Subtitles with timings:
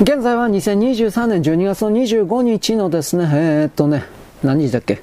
[0.00, 4.04] 現在は2023年12月の25日のですね、えー、っとね、
[4.42, 5.02] 何日だっけ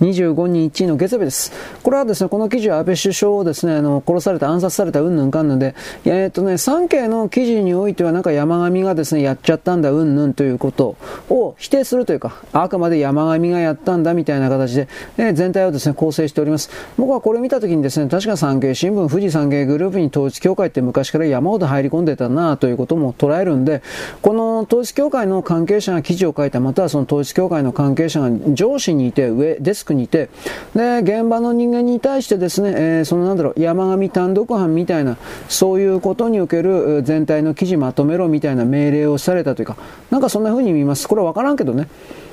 [0.00, 1.52] ?25 日の月曜日です。
[1.82, 10.96] これはですね、この記事は安倍首相をですね、あの、殺された、暗殺された、うんぬんかんぬんで、え、っとね、産経の記事においてはなんか山上がですね、やっちゃったんだ、うんぬんということ
[11.28, 14.88] を否定するというか、あくまで山上がやったんだみたいな形で、
[15.18, 16.70] えー、全体をですね、構成しております。
[16.96, 23.82] 僕はこれ見たときにですね、確か産経新聞、富士産経グループに統一協会って昔から山ほど入り込んでたなということも捉えるんで、
[24.22, 30.28] この統一協会の関係者が記事を書いた、またはその統一協会の関係者が上司にいて、上、デスクにいて、
[30.74, 35.16] で、現場の人間に対してですね、えー、そのなんだろう、山上単独犯みたいな、
[35.48, 39.76] そういうことにおける全体の記事まとめろみたいな命令をされたというか、
[40.10, 41.08] なんかそんな風に見ます。
[41.08, 41.88] これわからんけどね。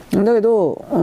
[0.10, 0.98] だけど、う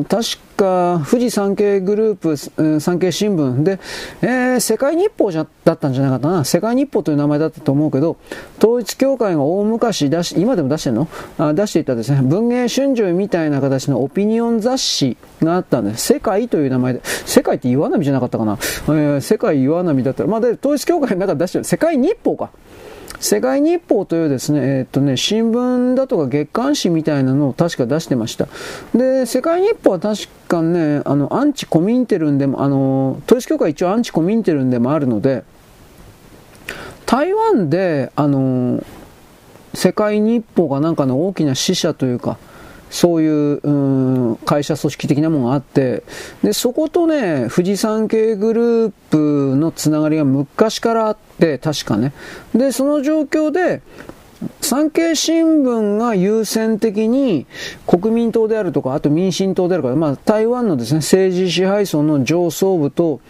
[0.00, 0.24] ん、確
[0.56, 3.80] か、富士産経グループ、産経新聞で、
[4.22, 6.44] えー、世界日報じゃだったんじゃなかったな。
[6.44, 8.18] 世界日報という名前だったと思うけど、
[8.58, 11.08] 統一教会が大昔出し、今でも出してんの？
[11.38, 16.06] あ出していたですね、文芸春秋みたいな形のオピニオン雑誌があったんです。
[16.06, 18.58] 世界という名前で、世界って岩波じゃなかったかな？
[18.60, 22.50] えー、世界岩波だったら、まあ、で、統一教会の中で出してる、世界日報か。
[23.20, 28.48] 世界日報というですね、えー、っとね、新聞だとか月刊誌みたいなのを確か出してました。
[28.94, 35.44] で、世界日報は確かね、あの、アンチコミンテルンでも、あの、統一教会一応アンチコミンテルンでもあるので、
[37.04, 38.82] 台湾で、あの、
[39.74, 42.38] 世界日報がなんかの大きな死者というか、
[42.90, 46.02] そういう、うん、会社組織的なものがあって、
[46.42, 52.12] で、そことね、富士山系グループのつながりが昔からあって、確かね。
[52.54, 53.80] で、その状況で、
[54.62, 57.46] 産経新聞が優先的に
[57.86, 63.20] 国民党であるとか、あと民進党であるとか、まあ、台湾のですね、政治支配層の上層部と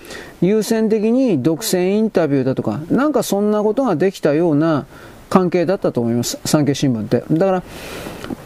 [0.40, 4.86] 優先的に独占インタビューだとか、なんかそんなことができたような
[5.28, 7.24] 関係だったと思います、産経新聞って。
[7.32, 7.62] だから、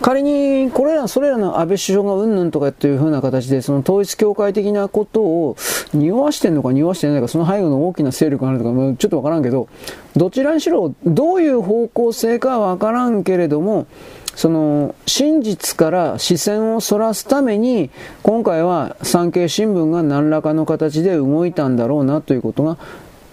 [0.01, 5.57] 仮にこれら、それらの安倍首相がうんぬんとかっていう風な形で、その統一教会的なことを
[5.93, 9.69] 匂わしてんのか匂わしてないのか、その背後の大きな勢力があるとか、ちょっとわからんけど、
[10.17, 13.87] どちらにしろ、どういう方向性かはわからんけれども、
[14.35, 17.91] その真実から視線をそらすために
[18.23, 22.77] 今回は産経新聞が何らかの形で動いたんだろうなということが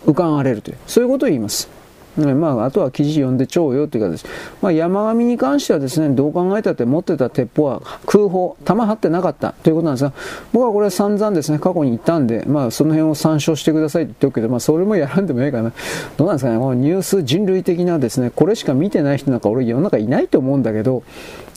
[0.05, 1.80] 伺われるというそういうことを言います。
[2.17, 4.25] まあ、あとは記事読んでちょうよという形、
[4.61, 10.13] まあ、山上に関してはですね、どう考えたって持ってた鉄砲は空砲、弾張ってなかったということなんですが、
[10.51, 15.71] 僕はこれ散々ですね、過去に言ったんで、まあ、その辺を参照してくださいって言っておくけど、まあ、それもやらんでもいいかな。
[16.17, 21.03] どうなんですかね、このニュース人類的なですね、これしか見てない人なんか俺世の中いないと思うんだけど、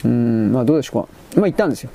[0.05, 1.41] うん、まあどうでしょうか。
[1.41, 1.91] まあ言ったんですよ。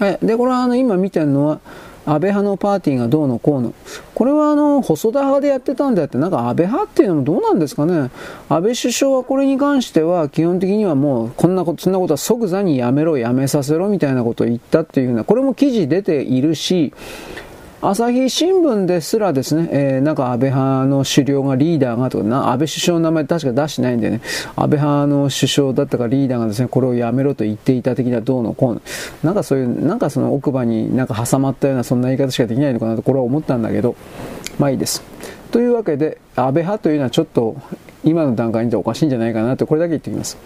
[0.00, 0.18] はい。
[0.22, 1.60] で、これはあの、今見てるのは、
[2.04, 3.72] 安倍派のパーティーがどうのこうの。
[4.14, 8.10] これはあの、細田派でやってたんであって、なんか安倍派っていうのもどうなんですかね。
[8.48, 16.92] 安倍首相はこれに関しては、基本的にはもう、こんなこと、そんなことは即座にやめろ、やめさせろ、みたいなことを言ったっていうふうな、これも記事出ているし、
[17.84, 24.20] 朝日新聞ですらですね、えー、なんか安倍派の首領がリーダーがとか、な安倍首相の名前確か出してないんでね、
[24.54, 28.82] 安倍派の首相だったかリーダーがですね、これをやめろと言っていた的などうのこうの、
[29.24, 33.96] なんかそういう、なんかその奥歯になんか挟まったようなそんな言い方しかできないのかなと、これは思ったんだけど、
[34.60, 35.02] まあいいです。
[35.50, 37.56] というわけで、安倍派というのはちょっと
[38.04, 40.38] 今の段階にておかしいんじゃないかなと、これだけ言っておきます。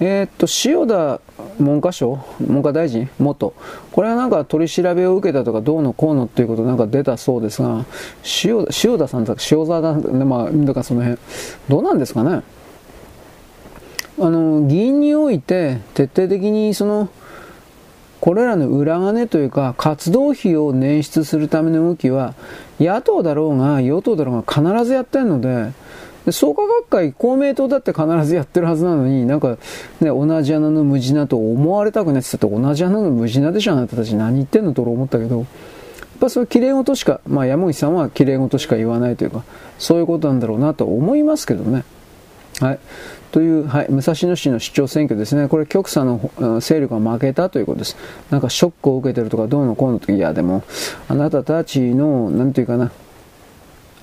[0.00, 1.20] えー、っと、塩田
[1.58, 3.08] 文科省文科大臣？
[3.18, 3.52] 元。
[3.90, 7.84] これはなんか取り調べを受けたとかどうのこうのっていうことなんか出たそうですが、
[8.44, 9.94] 塩田塩田さんだ塩沢だ、
[10.24, 11.18] まあ、だからその辺、
[11.68, 12.42] どうなんですかね？
[14.20, 17.08] あの、議員において徹底的にその、
[18.20, 22.34] これらの裏金というか活動費を捻出するための動きは
[22.80, 25.72] 野党だろうが与党だろうが必ずやってるので
[26.28, 29.56] で創価学会、公明党だって必ずやってるはずなのに、なんか、
[30.02, 35.46] ね、同じ穴の無地なと思われたくないって言って同じ穴の無地なでしょ、あなたたち何言ってんのと俺思ったけど、やっ
[36.20, 39.42] ぱそういう綺麗事しか、まあ山口さんは綺麗事しか言わないというか、
[39.78, 41.84] そういうことなんだろうなと思いますけどね。
[42.60, 42.78] はい。
[43.32, 45.48] という、はい、武蔵野市の市長選挙ですね。
[45.48, 47.96] これ、極左の勢力が負けたということです。
[48.28, 50.62] なんかショックを受けてるとか、どうのこうのといや、でも、
[51.08, 52.92] あなたたちの、なんていうかな、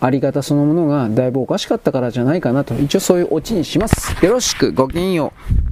[0.05, 4.23] あり方そのものがだいぶおかしかったからじゃないかなと、一応そういうオチにします。
[4.23, 5.64] よろしく、ごきげんよう。